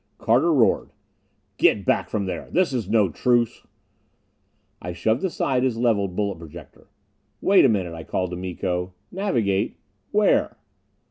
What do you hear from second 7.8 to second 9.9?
I called to Miko. "Navigate